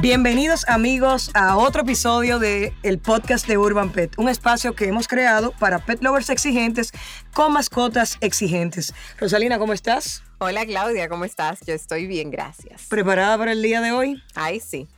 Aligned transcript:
Bienvenidos 0.00 0.68
amigos 0.68 1.30
a 1.34 1.56
otro 1.56 1.82
episodio 1.82 2.38
de 2.38 2.74
el 2.82 2.98
podcast 2.98 3.46
de 3.46 3.56
Urban 3.56 3.90
Pet, 3.90 4.18
un 4.18 4.28
espacio 4.28 4.74
que 4.74 4.86
hemos 4.86 5.08
creado 5.08 5.52
para 5.52 5.78
pet 5.78 6.02
lovers 6.02 6.30
exigentes 6.30 6.92
con 7.32 7.52
mascotas 7.52 8.18
exigentes. 8.20 8.92
Rosalina, 9.18 9.58
¿cómo 9.58 9.72
estás? 9.72 10.22
Hola 10.38 10.66
Claudia, 10.66 11.08
¿cómo 11.08 11.24
estás? 11.24 11.60
Yo 11.66 11.74
estoy 11.74 12.06
bien, 12.06 12.30
gracias. 12.30 12.86
¿Preparada 12.88 13.38
para 13.38 13.52
el 13.52 13.62
día 13.62 13.80
de 13.80 13.92
hoy? 13.92 14.22
Ay, 14.34 14.60
sí. 14.60 14.88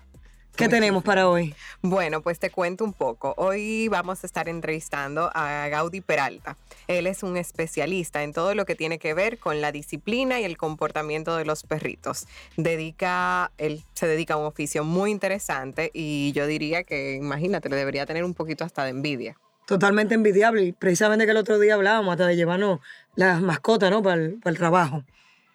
¿Qué 0.57 0.71
tenemos 0.71 1.05
para 1.05 1.29
hoy? 1.29 1.55
Bueno, 1.83 2.23
pues 2.23 2.39
te 2.39 2.51
cuento 2.51 2.83
un 2.83 2.95
poco. 2.95 3.35
Hoy 3.37 3.89
vamos 3.89 4.25
a 4.25 4.27
estar 4.27 4.49
entrevistando 4.49 5.31
a 5.35 5.69
Gaudí 5.69 6.01
Peralta. 6.01 6.57
Él 6.89 7.07
es 7.07 7.23
un 7.23 7.37
especialista 7.37 8.23
en 8.23 8.33
todo 8.33 8.55
lo 8.55 8.65
que 8.65 8.75
tiene 8.75 8.99
que 8.99 9.13
ver 9.13 9.39
con 9.39 9.61
la 9.61 9.71
disciplina 9.71 10.41
y 10.41 10.45
el 10.45 10.57
comportamiento 10.57 11.37
de 11.37 11.45
los 11.45 11.63
perritos. 11.63 12.27
Dedica, 12.57 13.53
él 13.59 13.83
se 13.93 14.07
dedica 14.07 14.35
a 14.35 14.37
un 14.39 14.47
oficio 14.47 14.83
muy 14.83 15.11
interesante 15.11 15.91
y 15.93 16.33
yo 16.33 16.47
diría 16.47 16.85
que, 16.85 17.17
imagínate, 17.17 17.69
le 17.69 17.77
debería 17.77 18.07
tener 18.07 18.25
un 18.25 18.33
poquito 18.33 18.65
hasta 18.65 18.85
de 18.85 18.91
envidia. 18.91 19.37
Totalmente 19.67 20.15
envidiable. 20.15 20.63
Y 20.63 20.73
precisamente 20.73 21.27
que 21.27 21.33
el 21.33 21.37
otro 21.37 21.59
día 21.59 21.75
hablábamos 21.75 22.13
hasta 22.13 22.29
de 22.29 22.37
llevarnos 22.37 22.81
las 23.15 23.43
mascotas, 23.43 23.91
¿no? 23.91 24.03
Para 24.03 24.23
el, 24.23 24.39
para 24.39 24.53
el 24.53 24.59
trabajo. 24.59 25.05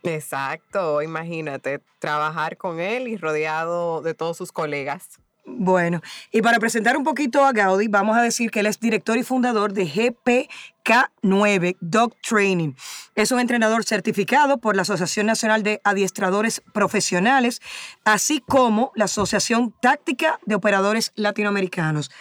Exacto, 0.03 1.01
imagínate, 1.01 1.81
trabajar 1.99 2.57
con 2.57 2.79
él 2.79 3.07
y 3.07 3.17
rodeado 3.17 4.01
de 4.01 4.13
todos 4.13 4.37
sus 4.37 4.51
colegas. 4.51 5.19
Bueno, 5.43 6.01
y 6.31 6.41
para 6.41 6.59
presentar 6.59 6.95
un 6.95 7.03
poquito 7.03 7.43
a 7.43 7.51
Gaudí, 7.51 7.87
vamos 7.87 8.15
a 8.15 8.21
decir 8.21 8.51
que 8.51 8.59
él 8.59 8.67
es 8.67 8.79
director 8.79 9.17
y 9.17 9.23
fundador 9.23 9.73
de 9.73 9.87
GPK9 9.87 11.77
Dog 11.81 12.15
Training. 12.21 12.73
Es 13.15 13.31
un 13.31 13.39
entrenador 13.39 13.83
certificado 13.83 14.59
por 14.59 14.75
la 14.75 14.83
Asociación 14.83 15.25
Nacional 15.25 15.63
de 15.63 15.81
Adiestradores 15.83 16.61
Profesionales, 16.73 17.59
así 18.05 18.39
como 18.39 18.91
la 18.95 19.05
Asociación 19.05 19.73
Táctica 19.81 20.39
de 20.45 20.55
Operadores 20.55 21.11
Latinoamericanos. 21.15 22.11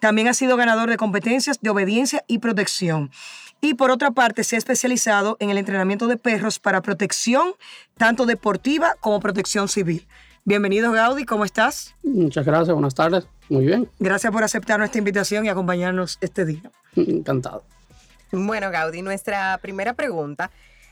También 0.00 0.28
ha 0.28 0.34
sido 0.34 0.56
ganador 0.56 0.90
de 0.90 0.96
competencias 0.96 1.60
de 1.60 1.70
obediencia 1.70 2.22
y 2.28 2.38
protección. 2.38 3.10
Y 3.60 3.74
por 3.74 3.90
otra 3.90 4.12
parte, 4.12 4.44
se 4.44 4.54
ha 4.56 4.58
especializado 4.58 5.36
en 5.40 5.50
el 5.50 5.58
entrenamiento 5.58 6.06
de 6.06 6.16
perros 6.16 6.58
para 6.58 6.80
protección, 6.80 7.52
tanto 7.96 8.24
deportiva 8.24 8.94
como 9.00 9.18
protección 9.18 9.68
civil. 9.68 10.06
Bienvenido, 10.44 10.92
Gaudí, 10.92 11.24
¿cómo 11.24 11.44
estás? 11.44 11.94
Muchas 12.02 12.46
gracias, 12.46 12.72
buenas 12.72 12.94
tardes. 12.94 13.26
Muy 13.48 13.66
bien, 13.66 13.90
Gracias 13.98 14.32
por 14.32 14.44
aceptar 14.44 14.78
nuestra 14.78 14.98
invitación 14.98 15.44
y 15.44 15.48
acompañarnos 15.48 16.18
este 16.20 16.44
día. 16.44 16.70
encantado. 16.94 17.64
Bueno, 18.30 18.70
Gaudí, 18.70 19.02
nuestra 19.02 19.58
primera 19.60 19.94
pregunta 19.94 20.50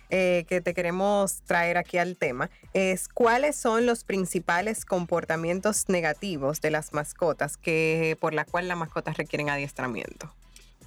eh, 0.09 0.45
que 0.49 0.61
te 0.61 0.73
queremos 0.73 1.43
traer 1.43 1.77
aquí 1.77 1.99
al 1.99 2.17
tema 2.17 2.49
es 2.73 3.09
cuáles 3.09 3.57
son 3.57 3.87
los 3.87 4.05
principales 4.05 4.85
comportamientos 4.85 5.89
negativos 5.89 6.61
de 6.61 6.71
las 6.71 6.93
mascotas 6.93 7.57
que 7.57 8.17
por 8.21 8.33
la 8.35 8.45
cual 8.45 8.69
las 8.69 8.79
mascotas 8.79 9.17
requieren 9.17 9.51
adiestramiento. 9.51 10.33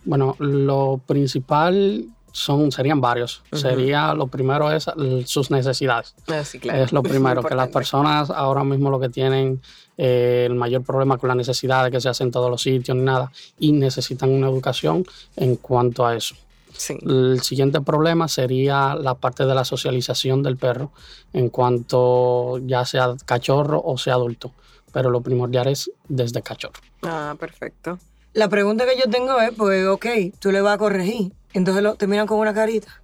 Bueno, 0.05 0.35
lo 0.39 1.01
principal 1.05 2.05
son, 2.31 2.71
serían 2.71 3.01
varios. 3.01 3.41
Sería, 3.51 4.13
lo 4.13 4.27
primero 4.27 4.71
es 4.71 4.85
sus 5.25 5.51
necesidades. 5.51 6.15
Ah, 6.27 6.43
sí, 6.43 6.59
claro. 6.59 6.83
Es 6.83 6.91
lo 6.91 7.03
primero, 7.03 7.43
que 7.43 7.55
las 7.55 7.69
personas 7.69 8.29
ahora 8.29 8.63
mismo 8.63 8.89
lo 8.89 8.99
que 8.99 9.09
tienen 9.09 9.61
eh, 9.97 10.45
el 10.47 10.55
mayor 10.55 10.83
problema 10.83 11.17
con 11.17 11.29
la 11.29 11.35
necesidad 11.35 11.83
de 11.83 11.91
que 11.91 11.99
se 11.99 12.09
hace 12.09 12.23
en 12.23 12.31
todos 12.31 12.49
los 12.49 12.61
sitios 12.61 12.95
ni 12.95 13.03
nada 13.03 13.31
y 13.59 13.71
necesitan 13.71 14.29
una 14.29 14.47
educación 14.47 15.05
en 15.35 15.55
cuanto 15.57 16.05
a 16.05 16.15
eso. 16.15 16.35
Sí. 16.71 16.97
El 17.01 17.41
siguiente 17.41 17.81
problema 17.81 18.27
sería 18.27 18.95
la 18.95 19.15
parte 19.15 19.45
de 19.45 19.53
la 19.53 19.65
socialización 19.65 20.43
del 20.43 20.55
perro 20.55 20.91
en 21.33 21.49
cuanto 21.49 22.59
ya 22.59 22.85
sea 22.85 23.15
cachorro 23.25 23.81
o 23.83 23.97
sea 23.97 24.13
adulto. 24.13 24.53
Pero 24.93 25.09
lo 25.09 25.21
primordial 25.21 25.67
es 25.67 25.91
desde 26.07 26.41
cachorro. 26.41 26.79
Ah, 27.03 27.35
perfecto. 27.37 27.99
La 28.33 28.47
pregunta 28.47 28.85
que 28.85 28.97
yo 28.97 29.09
tengo 29.09 29.39
es, 29.39 29.51
pues, 29.55 29.85
ok, 29.87 30.05
tú 30.39 30.51
le 30.51 30.61
vas 30.61 30.75
a 30.75 30.77
corregir, 30.77 31.31
entonces 31.53 31.83
lo, 31.83 31.95
te 31.95 32.07
miran 32.07 32.27
con 32.27 32.39
una 32.39 32.53
carita. 32.53 33.01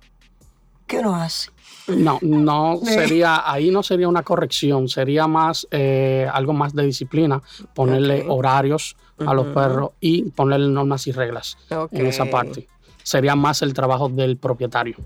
¿Qué 0.87 0.99
uno 0.99 1.15
hace? 1.15 1.49
No, 1.87 2.19
no 2.21 2.79
sería, 2.83 3.49
ahí 3.49 3.71
no 3.71 3.83
sería 3.83 4.07
una 4.07 4.23
corrección, 4.23 4.87
sería 4.87 5.27
más 5.27 5.67
eh, 5.71 6.27
algo 6.31 6.53
más 6.53 6.73
de 6.73 6.83
disciplina, 6.83 7.41
ponerle 7.73 8.25
horarios 8.27 8.95
a 9.25 9.33
los 9.33 9.47
perros 9.47 9.91
y 9.99 10.23
ponerle 10.31 10.67
normas 10.67 11.07
y 11.07 11.11
reglas 11.11 11.57
en 11.91 12.05
esa 12.05 12.25
parte. 12.25 12.67
Sería 13.03 13.35
más 13.35 13.61
el 13.61 13.73
trabajo 13.73 14.09
del 14.09 14.37
propietario. 14.37 14.97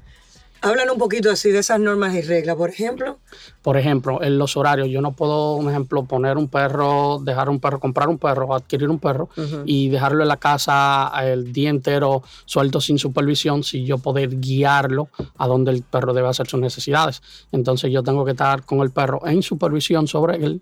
Hablan 0.62 0.90
un 0.90 0.98
poquito 0.98 1.32
así 1.32 1.52
de 1.52 1.60
esas 1.60 1.80
normas 1.80 2.14
y 2.16 2.22
reglas, 2.22 2.56
por 2.58 2.70
ejemplo. 2.70 3.20
Por 3.62 3.78
ejemplo, 3.78 4.22
en 4.22 4.38
los 4.38 4.58
horarios, 4.58 4.90
yo 4.90 5.02
no 5.02 5.14
puedo, 5.14 5.56
un 5.56 5.70
ejemplo, 5.70 6.04
poner 6.04 6.38
un 6.38 6.50
perro, 6.50 7.20
dejar 7.24 7.50
un 7.50 7.60
perro, 7.60 7.80
comprar 7.80 8.10
un 8.10 8.18
perro 8.18 8.54
adquirir 8.54 8.90
un 8.90 9.00
perro 9.00 9.30
y 9.66 9.90
dejarlo 9.90 10.24
en 10.24 10.28
la 10.28 10.38
casa 10.38 11.12
el 11.24 11.54
día 11.54 11.70
entero 11.70 12.24
suelto 12.46 12.82
sin 12.82 13.00
supervisión, 13.00 13.64
si 13.64 13.86
yo 13.86 14.00
poder 14.00 14.40
guiarlo 14.40 15.10
a 15.38 15.48
donde 15.48 15.72
el 15.72 15.84
perro 15.84 16.14
debe 16.14 16.28
hacer 16.28 16.48
sus 16.48 16.60
necesidades. 16.60 17.22
Entonces 17.52 17.92
yo 17.92 18.04
tengo 18.04 18.26
que 18.26 18.32
estar 18.32 18.66
con 18.66 18.80
el 18.80 18.92
perro 18.92 19.26
en 19.26 19.42
supervisión 19.42 20.08
sobre 20.08 20.44
él 20.44 20.62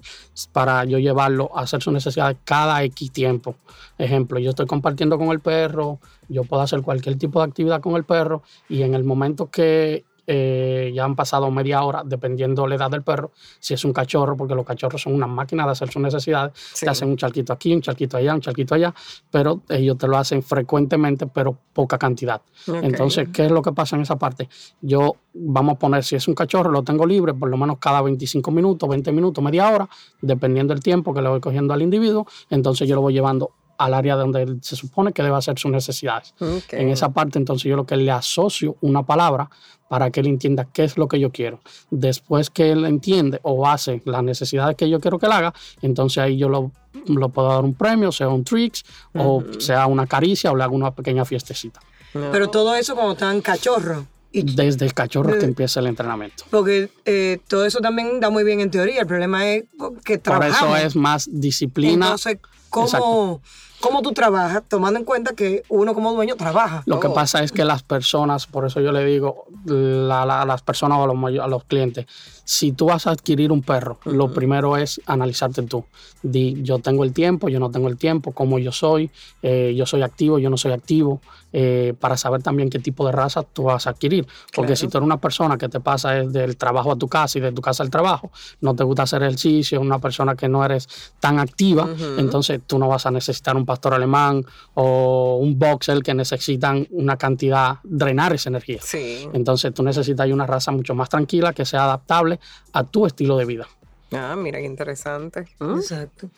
para 0.51 0.83
yo 0.85 0.99
llevarlo 0.99 1.49
a 1.55 1.61
hacer 1.61 1.81
sus 1.81 1.93
necesidades 1.93 2.37
cada 2.43 2.83
X 2.83 3.11
tiempo. 3.11 3.55
Ejemplo, 3.97 4.37
yo 4.39 4.51
estoy 4.51 4.67
compartiendo 4.67 5.17
con 5.17 5.29
el 5.29 5.39
perro, 5.39 5.99
yo 6.29 6.43
puedo 6.43 6.61
hacer 6.61 6.81
cualquier 6.81 7.17
tipo 7.17 7.39
de 7.39 7.45
actividad 7.45 7.81
con 7.81 7.95
el 7.95 8.03
perro 8.03 8.43
y 8.69 8.81
en 8.81 8.93
el 8.93 9.03
momento 9.03 9.49
que 9.49 10.05
eh, 10.29 10.91
ya 10.93 11.05
han 11.05 11.15
pasado 11.15 11.49
media 11.51 11.81
hora, 11.83 12.03
dependiendo 12.05 12.67
la 12.67 12.75
edad 12.75 12.91
del 12.91 13.01
perro, 13.01 13.31
si 13.61 13.73
es 13.73 13.85
un 13.85 13.93
cachorro, 13.93 14.35
porque 14.35 14.55
los 14.55 14.65
cachorros 14.65 15.01
son 15.01 15.13
una 15.13 15.25
máquina 15.25 15.63
de 15.65 15.71
hacer 15.71 15.89
sus 15.89 16.01
necesidades, 16.01 16.51
Sí. 16.53 16.85
te 16.85 16.89
hacen 16.89 17.07
un 17.07 17.15
charquito 17.15 17.53
aquí, 17.53 17.73
un 17.73 17.79
charquito 17.81 18.17
allá, 18.17 18.33
un 18.35 18.41
charquito 18.41 18.75
allá, 18.75 18.93
pero 19.31 19.61
ellos 19.69 19.97
te 19.97 20.05
lo 20.05 20.17
hacen 20.17 20.43
frecuentemente, 20.43 21.27
pero 21.27 21.57
poca 21.71 21.97
cantidad. 21.97 22.41
Entonces, 22.67 23.29
¿qué 23.31 23.45
es 23.45 23.51
lo 23.51 23.61
que 23.61 23.71
pasa 23.71 23.95
en 23.95 24.01
esa 24.01 24.17
parte? 24.17 24.49
Yo, 24.81 25.15
vamos 25.33 25.75
a 25.75 25.79
poner, 25.79 26.03
si 26.03 26.17
es 26.17 26.27
un 26.27 26.35
cachorro, 26.35 26.71
lo 26.71 26.83
tengo 26.83 27.05
libre 27.05 27.33
por 27.33 27.47
lo 27.49 27.55
menos 27.55 27.77
cada 27.79 28.01
25 28.01 28.51
minutos, 28.51 28.89
20 28.89 29.13
minutos, 29.13 29.41
media 29.41 29.71
hora, 29.71 29.87
dependiendo 30.21 30.73
del 30.73 30.83
tiempo 30.83 31.13
que 31.13 31.21
le 31.21 31.29
voy 31.29 31.39
cogiendo 31.39 31.73
al 31.73 31.81
individuo, 31.81 32.27
entonces 32.49 32.85
yo 32.85 32.95
lo 32.95 33.01
voy 33.01 33.13
llevando 33.13 33.51
al 33.77 33.93
área 33.93 34.15
donde 34.15 34.41
él 34.43 34.59
se 34.61 34.75
supone 34.75 35.13
que 35.13 35.21
debe 35.23 35.35
hacer 35.35 35.57
sus 35.59 35.71
necesidades. 35.71 36.33
En 36.71 36.89
esa 36.89 37.09
parte, 37.09 37.37
entonces 37.37 37.69
yo 37.69 37.75
lo 37.75 37.85
que 37.85 37.95
le 37.97 38.11
asocio 38.11 38.75
una 38.81 39.03
palabra 39.03 39.49
para 39.87 40.09
que 40.11 40.19
él 40.19 40.27
entienda 40.27 40.67
qué 40.73 40.83
es 40.83 40.97
lo 40.97 41.07
que 41.07 41.19
yo 41.19 41.31
quiero. 41.31 41.59
Después 41.91 42.49
que 42.49 42.71
él 42.71 42.85
entiende 42.85 43.39
o 43.43 43.67
hace 43.67 44.01
las 44.05 44.23
necesidades 44.23 44.75
que 44.75 44.89
yo 44.89 44.99
quiero 44.99 45.17
que 45.19 45.27
él 45.27 45.31
haga, 45.31 45.53
entonces 45.81 46.17
ahí 46.17 46.37
yo 46.37 46.49
lo, 46.49 46.71
lo 47.07 47.29
puedo 47.29 47.49
dar 47.49 47.63
un 47.63 47.73
premio, 47.73 48.11
sea 48.11 48.27
un 48.29 48.43
tricks 48.43 48.83
o 49.15 49.43
sea 49.59 49.87
una 49.87 50.05
caricia 50.07 50.51
o 50.51 50.55
le 50.55 50.63
hago 50.63 50.75
una 50.75 50.91
pequeña 50.93 51.23
fiestecita. 51.23 51.79
No. 52.13 52.31
Pero 52.31 52.49
todo 52.49 52.75
eso 52.75 52.95
cuando 52.95 53.13
están 53.13 53.41
cachorros. 53.41 54.03
Y, 54.29 54.41
Desde 54.43 54.85
el 54.85 54.93
cachorro 54.93 55.29
que 55.29 55.35
Desde- 55.35 55.47
empieza 55.47 55.79
el 55.79 55.87
entrenamiento. 55.87 56.43
porque 56.49 56.89
eh, 57.05 57.39
todo 57.47 57.65
eso 57.65 57.79
también 57.79 58.19
da 58.19 58.29
muy 58.29 58.43
bien 58.43 58.59
en 58.59 58.69
teoría. 58.69 58.99
El 59.01 59.07
problema 59.07 59.47
es 59.47 59.63
que 60.03 60.15
Por 60.19 60.23
trabajamos. 60.23 60.77
eso 60.77 60.87
es 60.87 60.95
más 60.97 61.29
disciplina. 61.31 62.07
Entonces, 62.07 62.37
¿cómo. 62.69 63.41
¿cómo 63.79 64.01
tú 64.01 64.11
trabajas? 64.11 64.63
Tomando 64.67 64.97
en 64.99 65.05
cuenta 65.05 65.33
que 65.33 65.63
uno 65.69 65.93
como 65.93 66.11
dueño 66.13 66.35
trabaja. 66.35 66.81
Lo 66.87 66.99
que 66.99 67.07
Oh. 67.07 67.13
pasa 67.13 67.43
es 67.43 67.51
que 67.51 67.63
las 67.63 67.83
personas, 67.83 68.47
por 68.47 68.65
eso 68.65 68.79
yo 68.81 68.91
le 68.91 69.05
digo 69.05 69.45
la- 69.65 70.25
la- 70.25 70.41
a 70.41 70.45
las 70.45 70.61
personas 70.63 70.97
o 70.97 71.03
a 71.03 71.07
los, 71.07 71.15
mayo- 71.15 71.43
a 71.43 71.47
los 71.47 71.63
clientes, 71.65 72.07
si 72.43 72.71
tú 72.71 72.85
vas 72.87 73.05
a 73.07 73.11
adquirir 73.11 73.51
un 73.51 73.61
perro, 73.61 73.99
lo 74.05 74.33
primero 74.33 74.77
es 74.77 74.99
analizarte 75.05 75.61
tú. 75.63 75.85
Di, 76.23 76.63
yo 76.63 76.79
tengo 76.79 77.03
el 77.03 77.13
tiempo, 77.13 77.49
yo 77.49 77.59
no 77.59 77.69
tengo 77.69 77.87
el 77.87 77.97
tiempo, 77.97 78.31
cómo 78.31 78.57
yo 78.57 78.71
soy, 78.71 79.11
eh, 79.43 79.73
yo 79.77 79.85
soy 79.85 80.01
activo, 80.01 80.39
yo 80.39 80.49
no 80.49 80.57
soy 80.57 80.71
activo, 80.71 81.21
eh, 81.53 81.93
para 81.99 82.17
saber 82.17 82.41
también 82.43 82.69
qué 82.69 82.79
tipo 82.79 83.05
de 83.05 83.11
raza 83.11 83.43
tú 83.43 83.63
vas 83.63 83.85
a 83.87 83.91
adquirir. 83.91 84.25
Porque 84.55 84.67
Claro. 84.69 84.75
si 84.75 84.87
tú 84.87 84.97
eres 84.97 85.05
una 85.05 85.17
persona 85.19 85.57
que 85.57 85.69
te 85.69 85.79
pasa 85.79 86.17
es 86.19 86.31
del 86.33 86.57
trabajo 86.57 86.91
a 86.91 86.95
tu 86.97 87.07
casa 87.07 87.37
y 87.37 87.41
de 87.41 87.51
tu 87.51 87.61
casa 87.61 87.83
al 87.83 87.89
trabajo, 87.89 88.31
no 88.61 88.75
te 88.75 88.83
gusta 88.83 89.03
hacer 89.03 89.21
ejercicio, 89.23 89.79
una 89.79 89.99
persona 89.99 90.35
que 90.35 90.49
no 90.49 90.63
eres 90.65 90.87
tan 91.19 91.39
activa, 91.39 91.87
entonces 92.17 92.61
tú 92.67 92.77
no 92.77 92.87
vas 92.87 93.05
a 93.05 93.11
necesitar 93.11 93.55
un 93.55 93.65
pastor 93.65 93.93
alemán 93.93 94.45
o 94.75 95.37
un 95.41 95.57
boxer 95.57 96.01
que 96.03 96.13
necesitan 96.13 96.87
una 96.91 97.17
cantidad, 97.17 97.77
drenar 97.83 98.33
esa 98.33 98.49
energía. 98.49 98.79
Sí. 98.83 99.27
Entonces 99.33 99.73
tú 99.73 99.81
necesitas 99.83 100.29
una 100.29 100.45
raza 100.45 100.71
mucho 100.71 100.93
más 100.93 101.09
tranquila 101.09 101.53
que 101.53 101.65
sea 101.65 101.85
adaptable 101.85 102.39
a 102.73 102.83
tu 102.83 103.05
estilo 103.05 103.37
de 103.37 103.45
vida. 103.45 103.67
Ah, 104.11 104.35
mira 104.37 104.59
qué 104.59 104.65
interesante. 104.65 105.47
¿Mm? 105.59 105.77
Exacto. 105.77 106.29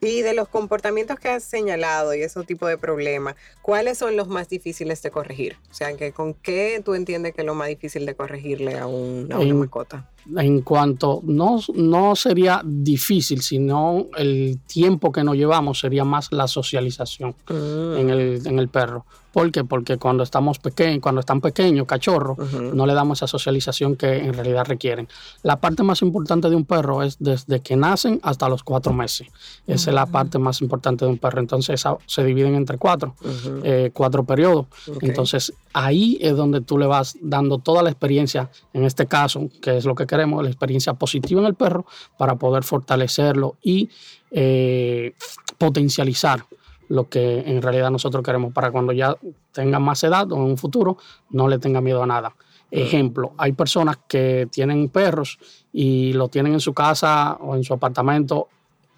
Y 0.00 0.22
de 0.22 0.32
los 0.32 0.46
comportamientos 0.46 1.18
que 1.18 1.28
has 1.28 1.42
señalado 1.42 2.14
y 2.14 2.22
ese 2.22 2.40
tipo 2.44 2.68
de 2.68 2.78
problemas, 2.78 3.34
¿cuáles 3.62 3.98
son 3.98 4.16
los 4.16 4.28
más 4.28 4.48
difíciles 4.48 5.02
de 5.02 5.10
corregir? 5.10 5.56
O 5.72 5.74
sea, 5.74 5.96
que 5.96 6.12
¿con 6.12 6.34
qué 6.34 6.80
tú 6.84 6.94
entiendes 6.94 7.34
que 7.34 7.40
es 7.40 7.46
lo 7.46 7.56
más 7.56 7.66
difícil 7.66 8.06
de 8.06 8.14
corregirle 8.14 8.78
a, 8.78 8.86
un- 8.86 9.28
a 9.32 9.38
una 9.38 9.50
En- 9.50 9.58
mascota? 9.58 10.08
En 10.36 10.62
cuanto, 10.62 11.20
no, 11.24 11.60
no 11.74 12.16
sería 12.16 12.60
difícil, 12.64 13.42
sino 13.42 14.06
el 14.16 14.60
tiempo 14.66 15.10
que 15.12 15.24
nos 15.24 15.36
llevamos 15.36 15.80
sería 15.80 16.04
más 16.04 16.32
la 16.32 16.46
socialización 16.46 17.34
en, 17.48 18.10
el, 18.10 18.46
en 18.46 18.58
el 18.58 18.68
perro. 18.68 19.04
¿Por 19.32 19.52
qué? 19.52 19.62
Porque 19.62 19.98
cuando 19.98 20.22
estamos 20.22 20.58
pequeños, 20.58 21.00
cuando 21.00 21.20
están 21.20 21.40
pequeños, 21.40 21.86
cachorros, 21.86 22.38
no 22.52 22.86
le 22.86 22.94
damos 22.94 23.18
esa 23.18 23.26
socialización 23.26 23.94
que 23.94 24.16
en 24.16 24.32
realidad 24.32 24.64
requieren. 24.66 25.06
La 25.42 25.60
parte 25.60 25.82
más 25.82 26.02
importante 26.02 26.48
de 26.48 26.56
un 26.56 26.64
perro 26.64 27.02
es 27.02 27.18
desde 27.20 27.60
que 27.60 27.76
nacen 27.76 28.20
hasta 28.22 28.48
los 28.48 28.62
cuatro 28.64 28.92
meses. 28.92 29.28
Esa 29.66 29.90
es 29.90 29.94
la 29.94 30.06
parte 30.06 30.38
más 30.38 30.60
importante 30.62 31.04
de 31.04 31.10
un 31.10 31.18
perro. 31.18 31.40
Entonces 31.40 31.74
esa 31.74 31.96
se 32.06 32.24
dividen 32.24 32.54
entre 32.54 32.78
cuatro, 32.78 33.14
eh, 33.62 33.90
cuatro 33.92 34.24
periodos. 34.24 34.66
Entonces 35.02 35.52
ahí 35.78 36.18
es 36.20 36.36
donde 36.36 36.60
tú 36.60 36.76
le 36.76 36.86
vas 36.86 37.16
dando 37.20 37.58
toda 37.58 37.84
la 37.84 37.90
experiencia, 37.90 38.50
en 38.72 38.82
este 38.82 39.06
caso, 39.06 39.48
que 39.62 39.76
es 39.76 39.84
lo 39.84 39.94
que 39.94 40.08
queremos, 40.08 40.42
la 40.42 40.48
experiencia 40.48 40.94
positiva 40.94 41.40
en 41.40 41.46
el 41.46 41.54
perro 41.54 41.86
para 42.16 42.34
poder 42.34 42.64
fortalecerlo 42.64 43.56
y 43.62 43.88
eh, 44.32 45.14
potencializar 45.56 46.44
lo 46.88 47.08
que 47.08 47.40
en 47.46 47.62
realidad 47.62 47.92
nosotros 47.92 48.24
queremos 48.24 48.52
para 48.52 48.72
cuando 48.72 48.92
ya 48.92 49.16
tenga 49.52 49.78
más 49.78 50.02
edad 50.02 50.32
o 50.32 50.36
en 50.36 50.42
un 50.42 50.58
futuro 50.58 50.96
no 51.30 51.46
le 51.46 51.60
tenga 51.60 51.80
miedo 51.80 52.02
a 52.02 52.06
nada. 52.06 52.34
Ejemplo, 52.70 53.32
hay 53.38 53.52
personas 53.52 53.98
que 54.08 54.48
tienen 54.50 54.88
perros 54.88 55.38
y 55.72 56.12
lo 56.12 56.28
tienen 56.28 56.54
en 56.54 56.60
su 56.60 56.74
casa 56.74 57.38
o 57.40 57.54
en 57.54 57.62
su 57.62 57.72
apartamento 57.72 58.48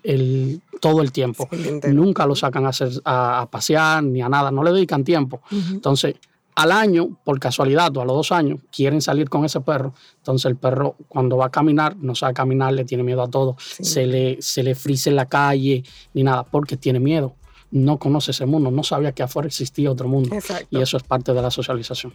el, 0.02 0.62
todo 0.80 1.02
el 1.02 1.12
tiempo. 1.12 1.46
Nunca 1.92 2.26
lo 2.26 2.34
sacan 2.34 2.64
a, 2.64 2.70
hacer, 2.70 2.90
a, 3.04 3.46
pasear 3.50 4.02
ni 4.02 4.22
a 4.22 4.28
nada, 4.28 4.50
no 4.50 4.64
le 4.64 4.72
dedican 4.72 5.04
tiempo. 5.04 5.42
Entonces, 5.50 6.16
al 6.54 6.72
año, 6.72 7.18
por 7.24 7.38
casualidad 7.38 7.96
o 7.96 8.02
a 8.02 8.04
los 8.04 8.16
dos 8.16 8.32
años, 8.32 8.60
quieren 8.70 9.00
salir 9.00 9.28
con 9.28 9.44
ese 9.44 9.60
perro. 9.60 9.94
Entonces 10.18 10.46
el 10.46 10.56
perro 10.56 10.96
cuando 11.08 11.36
va 11.36 11.46
a 11.46 11.50
caminar, 11.50 11.96
no 11.96 12.14
sabe 12.14 12.34
caminar, 12.34 12.72
le 12.72 12.84
tiene 12.84 13.02
miedo 13.02 13.22
a 13.22 13.28
todo. 13.28 13.56
Se, 13.58 14.06
le, 14.06 14.40
se 14.40 14.62
le 14.62 14.74
frise 14.74 15.10
en 15.10 15.16
la 15.16 15.26
calle 15.26 15.84
ni 16.14 16.22
nada, 16.22 16.44
porque 16.44 16.76
tiene 16.76 17.00
miedo 17.00 17.34
no 17.70 17.98
conoce 17.98 18.32
ese 18.32 18.46
mundo, 18.46 18.70
no 18.70 18.82
sabía 18.82 19.12
que 19.12 19.22
afuera 19.22 19.46
existía 19.46 19.90
otro 19.90 20.08
mundo. 20.08 20.36
Y 20.70 20.80
eso 20.80 20.96
es 20.96 21.02
parte 21.02 21.32
de 21.32 21.42
la 21.42 21.50
socialización. 21.50 22.14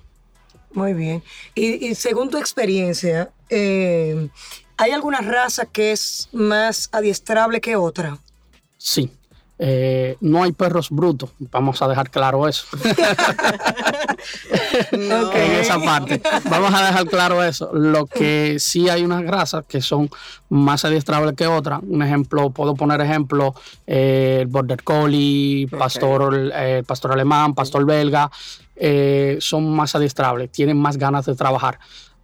Muy 0.73 0.93
bien. 0.93 1.23
Y, 1.53 1.95
según 1.95 2.29
tu 2.29 2.37
experiencia, 2.37 3.31
eh, 3.49 4.27
¿hay 4.77 4.91
alguna 4.91 5.21
raza 5.21 5.65
que 5.65 5.93
es 5.93 6.27
más 6.33 6.89
adiestrable 6.91 7.61
que 7.61 7.77
otra? 7.77 8.19
Sí. 8.77 9.09
Eh, 9.57 10.17
no 10.19 10.43
hay 10.43 10.51
perros 10.51 10.89
brutos, 10.89 11.29
vamos 11.39 11.81
a 11.81 11.87
dejar 11.87 12.09
claro 12.09 12.47
eso. 12.47 12.65
En 14.91 15.51
esa 15.51 15.79
parte, 15.79 16.21
vamos 16.49 16.73
a 16.73 16.85
dejar 16.85 17.05
claro 17.05 17.43
eso. 17.43 17.69
Lo 17.73 18.05
que 18.05 18.57
sí 18.59 18.89
hay 18.89 19.03
unas 19.03 19.25
razas 19.25 19.65
que 19.65 19.81
son 19.81 20.09
más 20.49 20.83
adiestrables 20.83 21.35
que 21.35 21.47
otras. 21.47 21.81
Un 21.87 22.01
ejemplo, 22.01 22.49
puedo 22.49 22.75
poner 22.75 23.01
ejemplo, 23.01 23.53
eh, 23.87 24.39
el 24.41 24.47
Border 24.47 24.83
Collie, 24.83 25.67
pastor, 25.67 26.51
eh, 26.53 26.83
pastor 26.85 27.13
alemán, 27.13 27.53
pastor 27.53 27.85
belga, 27.85 28.29
son 29.39 29.75
más 29.75 29.95
adiestrables, 29.95 30.51
tienen 30.51 30.77
más 30.77 30.97
ganas 30.97 31.25
de 31.25 31.35
trabajar. 31.35 31.79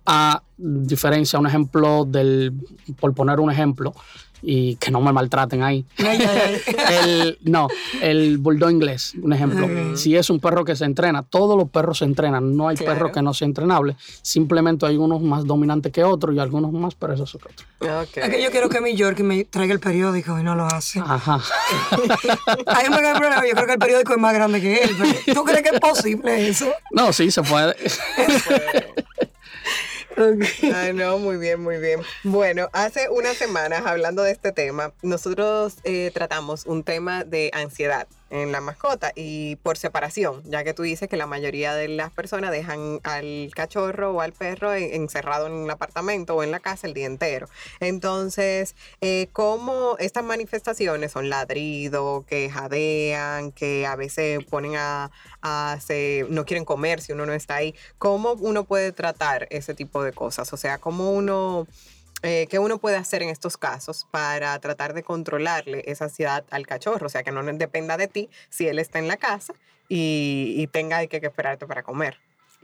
A 0.05 0.41
diferencia, 0.57 1.39
un 1.39 1.47
ejemplo 1.47 2.05
del, 2.05 2.53
por 2.99 3.13
poner 3.13 3.39
un 3.39 3.51
ejemplo, 3.51 3.93
y 4.41 4.75
que 4.75 4.91
no 4.91 5.01
me 5.01 5.13
maltraten 5.13 5.63
ahí. 5.63 5.85
el, 5.97 7.37
no, 7.43 7.67
el 8.01 8.37
bulldog 8.37 8.71
inglés, 8.71 9.13
un 9.21 9.33
ejemplo. 9.33 9.67
Si 9.95 10.15
es 10.15 10.29
un 10.29 10.39
perro 10.39 10.65
que 10.65 10.75
se 10.75 10.85
entrena, 10.85 11.23
todos 11.23 11.57
los 11.57 11.69
perros 11.69 11.99
se 11.99 12.05
entrenan, 12.05 12.55
no 12.55 12.67
hay 12.67 12.77
perro 12.77 13.11
que 13.11 13.21
no 13.21 13.33
sea 13.33 13.45
entrenable, 13.45 13.95
simplemente 14.21 14.85
hay 14.85 14.97
unos 14.97 15.21
más 15.21 15.45
dominantes 15.45 15.91
que 15.91 16.03
otros 16.03 16.35
y 16.35 16.39
algunos 16.39 16.71
más 16.71 16.95
perezosos 16.95 17.41
que 17.41 17.49
otros. 17.49 18.07
Okay. 18.09 18.23
Es 18.23 18.29
que 18.29 18.43
yo 18.43 18.51
quiero 18.51 18.69
que 18.69 18.81
mi 18.81 18.95
Yorkie 18.95 19.23
me 19.23 19.43
traiga 19.45 19.73
el 19.73 19.79
periódico 19.79 20.39
y 20.39 20.43
no 20.43 20.55
lo 20.55 20.65
hace. 20.65 20.99
Ajá. 20.99 21.39
Ay, 22.67 22.89
me 22.89 22.97
problema, 22.97 23.43
yo 23.47 23.53
creo 23.53 23.65
que 23.65 23.73
el 23.73 23.79
periódico 23.79 24.13
es 24.13 24.19
más 24.19 24.33
grande 24.33 24.61
que 24.61 24.83
él. 24.83 24.95
¿Tú 25.33 25.43
crees 25.43 25.61
que 25.61 25.75
es 25.75 25.79
posible 25.79 26.47
eso? 26.47 26.71
No, 26.91 27.13
sí, 27.13 27.31
se 27.31 27.41
puede. 27.43 27.75
Ay, 30.75 30.93
no, 30.93 31.17
muy 31.17 31.37
bien, 31.37 31.61
muy 31.61 31.77
bien. 31.77 32.01
Bueno, 32.23 32.69
hace 32.73 33.09
unas 33.09 33.37
semanas, 33.37 33.83
hablando 33.85 34.23
de 34.23 34.31
este 34.31 34.51
tema, 34.51 34.93
nosotros 35.01 35.77
eh, 35.83 36.11
tratamos 36.13 36.65
un 36.65 36.83
tema 36.83 37.23
de 37.23 37.51
ansiedad 37.53 38.07
en 38.31 38.51
la 38.51 38.61
mascota 38.61 39.11
y 39.15 39.57
por 39.57 39.77
separación, 39.77 40.41
ya 40.45 40.63
que 40.63 40.73
tú 40.73 40.83
dices 40.83 41.09
que 41.09 41.17
la 41.17 41.27
mayoría 41.27 41.75
de 41.75 41.89
las 41.89 42.11
personas 42.11 42.51
dejan 42.51 42.99
al 43.03 43.51
cachorro 43.53 44.11
o 44.11 44.21
al 44.21 44.31
perro 44.31 44.73
encerrado 44.73 45.47
en 45.47 45.53
un 45.53 45.69
apartamento 45.69 46.35
o 46.35 46.43
en 46.43 46.51
la 46.51 46.59
casa 46.59 46.87
el 46.87 46.93
día 46.93 47.05
entero. 47.05 47.47
Entonces, 47.79 48.75
eh, 49.01 49.27
¿cómo 49.33 49.97
estas 49.99 50.23
manifestaciones 50.23 51.11
son 51.11 51.29
ladrido, 51.29 52.25
que 52.27 52.49
jadean, 52.49 53.51
que 53.51 53.85
a 53.85 53.95
veces 53.95 54.43
ponen 54.45 54.75
a, 54.77 55.11
a 55.41 55.77
no 56.29 56.45
quieren 56.45 56.65
comer 56.65 57.01
si 57.01 57.11
uno 57.11 57.25
no 57.25 57.33
está 57.33 57.55
ahí? 57.55 57.75
¿Cómo 57.97 58.33
uno 58.33 58.63
puede 58.63 58.93
tratar 58.93 59.47
ese 59.49 59.73
tipo 59.73 60.03
de 60.03 60.13
cosas? 60.13 60.53
O 60.53 60.57
sea, 60.57 60.77
¿cómo 60.77 61.11
uno 61.11 61.67
eh, 62.23 62.47
¿qué 62.49 62.59
uno 62.59 62.77
puede 62.77 62.97
hacer 62.97 63.23
en 63.23 63.29
estos 63.29 63.57
casos 63.57 64.07
para 64.11 64.57
tratar 64.59 64.93
de 64.93 65.03
controlarle 65.03 65.83
esa 65.87 66.05
ansiedad 66.05 66.43
al 66.51 66.67
cachorro? 66.67 67.07
O 67.07 67.09
sea, 67.09 67.23
que 67.23 67.31
no 67.31 67.43
dependa 67.43 67.97
de 67.97 68.07
ti 68.07 68.29
si 68.49 68.67
él 68.67 68.79
está 68.79 68.99
en 68.99 69.07
la 69.07 69.17
casa 69.17 69.53
y, 69.89 70.67
tenga 70.67 71.05
que, 71.07 71.17
esperarte 71.17 71.65
para 71.65 71.83
comer. 71.83 72.17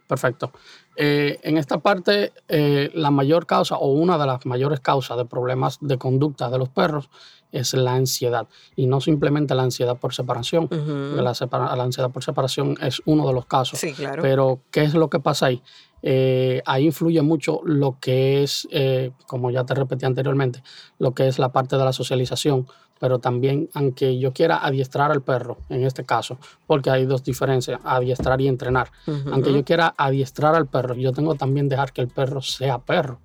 Perfecto. 0.07 0.53
Eh, 0.95 1.39
en 1.43 1.57
esta 1.57 1.79
parte, 1.79 2.31
eh, 2.47 2.89
la 2.93 3.11
mayor 3.11 3.45
causa 3.45 3.75
o 3.75 3.91
una 3.91 4.17
de 4.17 4.25
las 4.25 4.45
mayores 4.45 4.79
causas 4.79 5.17
de 5.17 5.25
problemas 5.25 5.79
de 5.81 5.97
conducta 5.97 6.49
de 6.49 6.57
los 6.57 6.69
perros 6.69 7.09
es 7.51 7.73
la 7.73 7.93
ansiedad. 7.93 8.47
Y 8.75 8.87
no 8.87 9.01
simplemente 9.01 9.55
la 9.55 9.63
ansiedad 9.63 9.97
por 9.97 10.13
separación. 10.13 10.67
la, 10.71 11.21
la, 11.23 11.83
ansiedad 11.83 12.11
por 12.11 12.23
separación 12.23 12.77
es 12.81 13.01
uno 13.05 13.27
de 13.27 13.33
los 13.33 13.45
casos. 13.45 13.79
Sí, 13.79 13.93
claro. 13.93 14.21
Pero, 14.21 14.59
¿qué 14.71 14.83
es 14.83 14.93
lo 14.93 15.09
que 15.09 15.19
pasa 15.19 15.47
ahí? 15.47 15.61
Eh, 16.03 16.61
ahí 16.65 16.85
influye 16.85 17.21
mucho 17.21 17.61
lo 17.65 17.97
que 17.99 18.43
es, 18.43 18.67
eh, 18.71 19.11
como 19.25 19.49
ya 19.51 19.65
te 19.65 19.73
repetí 19.73 20.05
anteriormente, 20.05 20.61
lo 20.99 21.13
que 21.13 21.27
es 21.27 21.39
la 21.39 21.51
parte 21.51 21.77
de 21.77 21.83
la 21.83 21.93
socialización, 21.93 22.67
pero 22.99 23.19
también, 23.19 23.69
aunque 23.73 24.17
yo 24.17 24.33
quiera 24.33 24.57
adiestrar 24.57 25.11
al 25.11 25.21
perro, 25.21 25.57
en 25.69 25.83
este 25.83 26.03
caso, 26.03 26.37
porque 26.65 26.89
hay 26.89 27.05
dos 27.05 27.23
diferencias, 27.23 27.79
adiestrar 27.83 28.41
y 28.41 28.47
entrenar, 28.47 28.91
aunque 29.31 29.53
yo 29.53 29.63
quiera 29.63 29.93
adiestrar 29.97 30.55
al 30.55 30.67
perro, 30.67 30.95
yo 30.95 31.11
tengo 31.11 31.35
también 31.35 31.69
dejar 31.69 31.93
que 31.93 32.01
el 32.01 32.07
perro 32.07 32.41
sea 32.41 32.79
perro. 32.79 33.19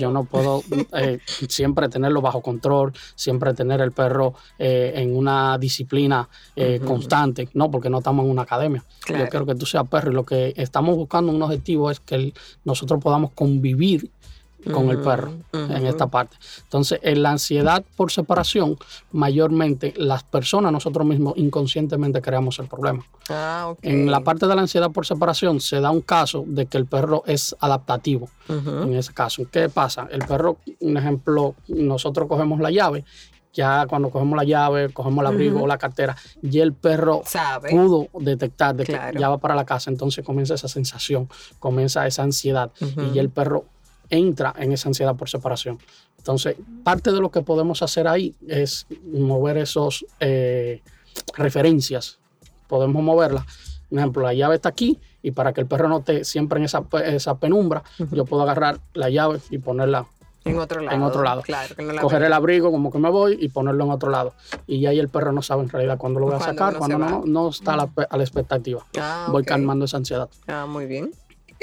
Yo 0.00 0.10
no 0.10 0.24
puedo 0.24 0.62
eh, 0.92 1.18
siempre 1.48 1.88
tenerlo 1.88 2.20
bajo 2.20 2.40
control, 2.42 2.92
siempre 3.14 3.54
tener 3.54 3.80
el 3.80 3.92
perro 3.92 4.34
eh, 4.58 4.92
en 4.96 5.16
una 5.16 5.58
disciplina 5.58 6.28
eh, 6.54 6.80
constante, 6.84 7.48
no, 7.54 7.70
porque 7.70 7.90
no 7.90 7.98
estamos 7.98 8.24
en 8.24 8.30
una 8.30 8.42
academia. 8.42 8.84
Yo 9.08 9.28
quiero 9.28 9.46
que 9.46 9.54
tú 9.54 9.66
seas 9.66 9.88
perro 9.88 10.10
y 10.10 10.14
lo 10.14 10.24
que 10.24 10.54
estamos 10.56 10.96
buscando, 10.96 11.32
un 11.32 11.42
objetivo 11.42 11.90
es 11.90 12.00
que 12.00 12.32
nosotros 12.64 13.02
podamos 13.02 13.32
convivir 13.32 14.10
con 14.72 14.90
el 14.90 14.98
perro 15.00 15.32
en 15.52 15.86
esta 15.86 16.06
parte. 16.06 16.36
Entonces, 16.62 17.00
en 17.02 17.22
la 17.22 17.32
ansiedad 17.32 17.84
por 17.96 18.10
separación, 18.10 18.76
mayormente 19.12 19.94
las 19.96 20.22
personas, 20.22 20.72
nosotros 20.72 21.06
mismos 21.06 21.34
inconscientemente 21.36 22.20
creamos 22.22 22.58
el 22.58 22.66
problema. 22.66 23.04
Ah, 23.28 23.74
en 23.82 24.10
la 24.10 24.20
parte 24.20 24.46
de 24.46 24.54
la 24.54 24.62
ansiedad 24.62 24.90
por 24.90 25.06
separación 25.06 25.60
se 25.60 25.80
da 25.80 25.90
un 25.90 26.00
caso 26.00 26.44
de 26.46 26.66
que 26.66 26.78
el 26.78 26.86
perro 26.86 27.22
es 27.26 27.54
adaptativo. 27.60 28.28
En 28.48 28.94
ese 28.94 29.12
caso, 29.12 29.44
¿qué 29.50 29.68
pasa? 29.68 30.06
El 30.10 30.20
perro, 30.26 30.58
un 30.80 30.96
ejemplo, 30.96 31.54
nosotros 31.68 32.28
cogemos 32.28 32.60
la 32.60 32.70
llave 32.70 33.04
ya 33.54 33.86
cuando 33.86 34.10
cogemos 34.10 34.36
la 34.36 34.44
llave, 34.44 34.92
cogemos 34.92 35.22
el 35.22 35.28
abrigo 35.28 35.62
o 35.62 35.66
la 35.66 35.78
cartera, 35.78 36.16
y 36.42 36.58
el 36.58 36.74
perro 36.74 37.22
pudo 37.70 38.08
detectar 38.20 38.74
de 38.74 38.84
que 38.84 38.98
ya 39.18 39.28
va 39.28 39.38
para 39.38 39.54
la 39.54 39.64
casa, 39.64 39.90
entonces 39.90 40.24
comienza 40.24 40.54
esa 40.54 40.68
sensación, 40.68 41.28
comienza 41.60 42.06
esa 42.06 42.24
ansiedad, 42.24 42.72
y 43.14 43.18
el 43.18 43.30
perro 43.30 43.64
entra 44.10 44.54
en 44.58 44.72
esa 44.72 44.88
ansiedad 44.88 45.14
por 45.16 45.28
separación. 45.28 45.78
Entonces, 46.18 46.56
parte 46.82 47.12
de 47.12 47.20
lo 47.20 47.30
que 47.30 47.42
podemos 47.42 47.82
hacer 47.82 48.08
ahí 48.08 48.34
es 48.48 48.86
mover 49.12 49.58
esos 49.58 50.06
eh, 50.20 50.82
referencias. 51.36 52.18
Podemos 52.66 53.02
moverla. 53.02 53.44
Por 53.90 53.98
ejemplo, 53.98 54.22
la 54.22 54.34
llave 54.34 54.56
está 54.56 54.70
aquí 54.70 54.98
y 55.22 55.30
para 55.30 55.52
que 55.52 55.60
el 55.60 55.66
perro 55.66 55.88
no 55.88 55.98
esté 55.98 56.24
siempre 56.24 56.58
en 56.58 56.64
esa, 56.64 56.82
esa 57.04 57.36
penumbra, 57.36 57.82
yo 58.10 58.24
puedo 58.24 58.42
agarrar 58.42 58.80
la 58.94 59.10
llave 59.10 59.40
y 59.50 59.58
ponerla 59.58 60.06
en 60.44 60.58
otro 60.58 60.80
lado. 60.80 60.96
En 60.96 61.02
otro 61.02 61.22
lado. 61.22 61.42
Coger 62.00 62.22
el 62.22 62.32
abrigo 62.32 62.70
como 62.70 62.92
que 62.92 62.98
me 62.98 63.10
voy 63.10 63.38
y 63.40 63.48
ponerlo 63.48 63.84
en 63.84 63.90
otro 63.90 64.10
lado. 64.10 64.34
Y 64.66 64.84
ahí 64.86 64.98
el 64.98 65.08
perro 65.08 65.32
no 65.32 65.42
sabe 65.42 65.62
en 65.62 65.70
realidad 65.70 65.96
cuándo 65.98 66.20
lo 66.20 66.26
voy 66.26 66.34
a 66.36 66.40
sacar, 66.40 66.76
cuando 66.76 66.98
no, 66.98 67.22
no, 67.24 67.48
está 67.48 67.74
a 67.74 67.76
la, 67.76 67.90
a 68.10 68.16
la 68.16 68.22
expectativa. 68.22 68.84
Ah, 68.98 69.28
voy 69.30 69.44
calmando 69.44 69.86
esa 69.86 69.96
ansiedad. 69.96 70.28
Ah, 70.46 70.66
muy 70.68 70.86
bien. 70.86 71.10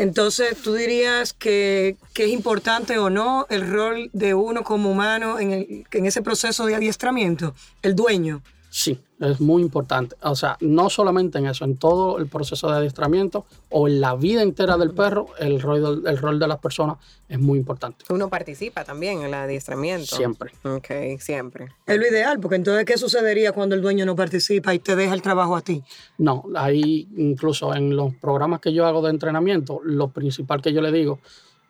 Entonces, 0.02 0.58
¿tú 0.58 0.74
dirías 0.74 1.32
que, 1.32 1.96
es 2.16 2.28
importante 2.30 2.98
o 2.98 3.12
no 3.12 3.46
el 3.52 3.70
rol 3.70 4.10
de 4.14 4.34
uno 4.34 4.64
como 4.64 4.90
humano 4.90 5.40
en, 5.40 5.86
ese 5.92 6.24
proceso 6.24 6.66
de 6.66 6.74
adiestramiento? 6.74 7.54
El 7.84 7.96
dueño. 7.96 8.42
Sí, 8.74 8.98
es 9.20 9.42
muy 9.42 9.62
importante. 9.62 10.16
O 10.24 10.34
sea, 10.34 10.56
no 10.62 10.90
solamente 10.90 11.38
en 11.38 11.46
eso, 11.46 11.66
en 11.66 11.76
todo 11.76 12.18
el 12.18 12.28
proceso 12.28 12.72
de 12.72 12.78
adiestramiento 12.78 13.46
o 13.70 13.90
en 13.90 14.00
la 14.00 14.16
vida 14.16 14.42
entera 14.44 14.78
del 14.78 14.92
perro, 14.92 15.28
el 15.40 15.62
rol, 15.62 16.04
el 16.08 16.18
rol 16.18 16.40
de 16.40 16.48
las 16.48 16.58
personas 16.60 16.96
es 17.28 17.38
muy 17.38 17.60
importante. 17.60 18.06
Uno 18.10 18.30
participa 18.30 18.86
también 18.86 19.20
en 19.20 19.26
el 19.26 19.34
adiestramiento. 19.34 20.16
Siempre. 20.16 20.54
Ok, 20.64 21.20
siempre. 21.20 21.68
Es 21.86 21.98
lo 21.98 22.08
ideal, 22.08 22.40
porque 22.40 22.56
entonces, 22.56 22.86
¿qué 22.86 22.98
sucedería 22.98 23.52
cuando 23.52 23.76
el 23.76 23.82
dueño 23.82 24.06
no 24.06 24.16
participa 24.16 24.74
y 24.74 24.80
te 24.80 24.96
deja 24.96 25.14
el 25.14 25.22
trabajo 25.22 25.58
a 25.58 25.62
ti? 25.62 25.84
No, 26.18 26.46
ahí 26.56 27.10
incluso 27.18 27.76
en 27.76 27.94
los 27.94 28.16
programas 28.16 28.62
que 28.62 28.72
yo 28.72 28.86
hago 28.86 29.02
de 29.02 29.10
entrenamiento, 29.10 29.82
lo 29.84 30.12
principal 30.12 30.62
que 30.62 30.72
yo 30.72 30.82
le 30.82 30.94
digo 30.94 31.20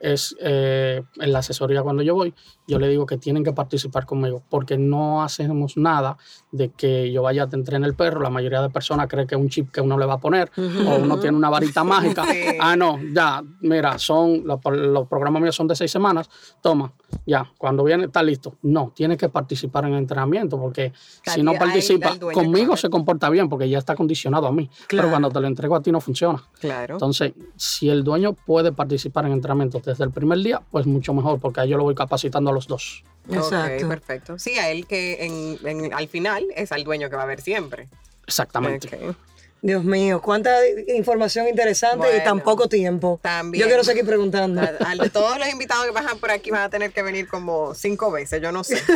es 0.02 0.36
eh, 0.40 1.02
en 1.20 1.32
la 1.32 1.40
asesoría 1.40 1.84
cuando 1.84 2.04
yo 2.04 2.16
voy, 2.16 2.34
yo 2.68 2.80
le 2.80 2.88
digo 2.88 3.06
que 3.06 3.18
tienen 3.18 3.44
que 3.44 3.54
participar 3.54 4.06
conmigo, 4.06 4.44
porque 4.50 4.78
no 4.78 5.24
hacemos 5.24 5.78
nada 5.78 6.18
de 6.52 6.70
que 6.70 7.12
yo 7.12 7.22
vaya 7.22 7.44
a 7.44 7.50
entrenar 7.52 7.90
el 7.90 7.96
perro. 7.96 8.22
La 8.22 8.30
mayoría 8.30 8.62
de 8.62 8.70
personas 8.70 9.08
cree 9.08 9.28
que 9.28 9.36
es 9.36 9.42
un 9.42 9.50
chip 9.50 9.72
que 9.72 9.82
uno 9.82 9.98
le 9.98 10.06
va 10.06 10.16
a 10.16 10.20
poner 10.20 10.52
o 10.58 10.96
uno 10.98 11.20
tiene 11.20 11.38
una 11.38 11.50
varita 11.50 11.84
mágica. 11.84 12.26
Ah, 12.60 12.76
no, 12.76 13.00
ya, 13.14 13.44
mira, 13.62 13.98
son 13.98 14.44
los, 14.46 14.60
los 14.66 15.08
programas 15.08 15.42
míos 15.42 15.56
son 15.56 15.68
de 15.68 15.76
seis 15.76 15.92
semanas. 15.92 16.30
Toma, 16.62 16.92
ya, 17.26 17.52
cuando 17.58 17.84
viene 17.84 18.06
está 18.06 18.22
listo. 18.24 18.56
No, 18.62 18.92
tiene 18.96 19.18
que 19.18 19.30
participar 19.30 19.86
en 19.86 19.94
el 19.94 20.00
entrenamiento, 20.00 20.60
porque 20.60 20.94
si 21.26 21.44
no 21.44 21.54
participa, 21.54 22.10
el 22.14 22.20
conmigo 22.34 22.76
se 22.78 22.90
comporta 22.90 23.30
bien, 23.30 23.50
porque 23.50 23.70
ya 23.70 23.78
está 23.78 23.96
condicionado 23.96 24.48
a 24.48 24.52
mí. 24.52 24.68
Claro. 24.88 24.88
Pero 24.88 25.10
cuando 25.10 25.30
te 25.30 25.40
lo 25.40 25.48
entrego 25.48 25.76
a 25.76 25.82
ti 25.82 25.92
no 25.92 26.02
funciona. 26.02 26.44
Claro. 26.60 26.96
Entonces, 26.96 27.34
si 27.56 27.90
el 27.90 28.04
dueño 28.04 28.34
puede 28.34 28.72
participar 28.72 29.26
en 29.26 29.34
entrenamiento 29.34 29.80
desde 29.84 30.04
el 30.04 30.12
primer 30.12 30.40
día, 30.40 30.62
pues 30.72 30.86
mucho 30.86 31.14
mejor, 31.14 31.40
porque 31.40 31.62
ahí 31.62 31.70
yo 31.70 31.78
lo 31.78 31.84
voy 31.84 31.96
capacitando 31.96 32.50
a 32.50 32.54
los 32.54 32.68
dos. 32.68 33.04
Exacto. 33.30 33.86
Ok, 33.86 33.90
perfecto. 33.90 34.40
Sí, 34.40 34.58
a 34.58 34.70
él 34.72 34.88
que 34.88 35.26
en, 35.26 35.68
en- 35.68 35.94
al 35.94 36.08
final 36.08 36.46
es 36.56 36.72
al 36.72 36.84
dueño 36.84 37.10
que 37.10 37.16
va 37.16 37.24
a 37.24 37.28
ver 37.28 37.42
siempre. 37.42 37.88
Exactamente. 38.26 38.88
Ok. 39.10 39.16
Dios 39.64 39.84
mío, 39.84 40.22
cuánta 40.24 40.52
información 40.88 41.48
interesante 41.48 42.18
y 42.18 42.24
tan 42.24 42.40
poco 42.42 42.68
tiempo. 42.68 43.20
también. 43.22 43.62
Yo 43.62 43.68
quiero 43.68 43.84
seguir 43.84 44.06
preguntando. 44.06 44.60
A- 44.62 44.66
a 45.04 45.10
todos 45.10 45.38
los 45.38 45.48
invitados 45.50 45.86
que 45.86 45.94
pasan 45.94 46.18
por 46.18 46.32
aquí 46.32 46.50
van 46.50 46.64
a 46.64 46.70
tener 46.70 46.92
que 46.92 47.04
venir 47.04 47.28
como 47.28 47.76
cinco 47.76 48.10
veces, 48.12 48.42
yo 48.42 48.52
no 48.52 48.64
sé. 48.64 48.82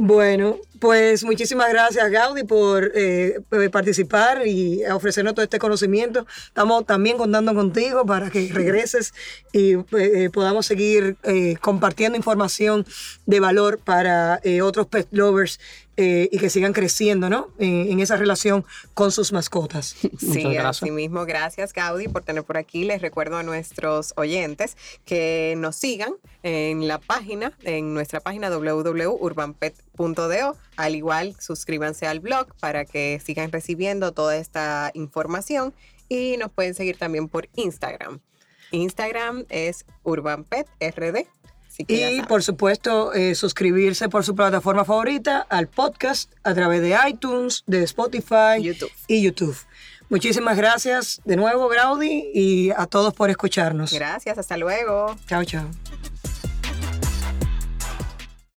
Bueno, 0.00 0.58
pues 0.80 1.24
muchísimas 1.24 1.68
gracias 1.70 2.10
Gaudi 2.10 2.44
por 2.44 2.92
eh, 2.94 3.40
participar 3.70 4.46
y 4.46 4.84
ofrecernos 4.86 5.34
todo 5.34 5.42
este 5.44 5.58
conocimiento. 5.58 6.26
Estamos 6.46 6.86
también 6.86 7.16
contando 7.16 7.54
contigo 7.54 8.04
para 8.06 8.30
que 8.30 8.50
regreses 8.52 9.14
y 9.52 9.74
eh, 9.96 10.30
podamos 10.32 10.66
seguir 10.66 11.16
eh, 11.22 11.56
compartiendo 11.60 12.16
información 12.16 12.86
de 13.26 13.40
valor 13.40 13.78
para 13.78 14.40
eh, 14.42 14.62
otros 14.62 14.86
pet 14.86 15.08
lovers 15.10 15.58
eh, 16.00 16.28
y 16.30 16.38
que 16.38 16.48
sigan 16.48 16.72
creciendo 16.72 17.28
¿no? 17.28 17.48
en, 17.58 17.90
en 17.90 17.98
esa 17.98 18.16
relación 18.16 18.64
con 18.94 19.10
sus 19.10 19.32
mascotas. 19.32 19.96
Sí, 20.18 20.56
así 20.56 20.90
mismo, 20.90 21.24
gracias 21.26 21.72
Gaudi 21.72 22.06
por 22.06 22.22
tener 22.22 22.44
por 22.44 22.56
aquí. 22.56 22.84
Les 22.84 23.00
recuerdo 23.00 23.36
a 23.36 23.42
nuestros 23.42 24.12
oyentes 24.16 24.76
que 25.04 25.54
nos 25.56 25.76
sigan 25.76 26.12
en 26.42 26.86
la 26.86 26.98
página, 26.98 27.52
en 27.62 27.94
nuestra 27.94 28.20
página 28.20 28.50
Al 30.76 30.94
igual, 30.94 31.36
suscríbanse 31.38 32.06
al 32.06 32.20
blog 32.20 32.54
para 32.60 32.84
que 32.84 33.20
sigan 33.24 33.52
recibiendo 33.52 34.12
toda 34.12 34.36
esta 34.36 34.90
información 34.94 35.74
y 36.08 36.36
nos 36.38 36.50
pueden 36.50 36.74
seguir 36.74 36.96
también 36.96 37.28
por 37.28 37.48
Instagram. 37.54 38.20
Instagram 38.70 39.44
es 39.48 39.84
UrbanPetRD. 40.04 41.26
Y 41.86 42.22
por 42.22 42.42
supuesto, 42.42 43.12
eh, 43.14 43.34
suscribirse 43.36 44.08
por 44.08 44.24
su 44.24 44.34
plataforma 44.34 44.84
favorita 44.84 45.46
al 45.48 45.68
podcast 45.68 46.32
a 46.42 46.52
través 46.52 46.82
de 46.82 46.96
iTunes, 47.08 47.62
de 47.66 47.84
Spotify 47.84 48.60
YouTube. 48.60 48.90
y 49.06 49.22
YouTube. 49.22 49.56
Muchísimas 50.08 50.56
gracias 50.56 51.20
de 51.24 51.36
nuevo, 51.36 51.68
Graudi, 51.68 52.30
y 52.32 52.70
a 52.70 52.86
todos 52.86 53.14
por 53.14 53.30
escucharnos. 53.30 53.92
Gracias, 53.92 54.38
hasta 54.38 54.56
luego. 54.56 55.14
Chao, 55.26 55.44
chao. 55.44 55.68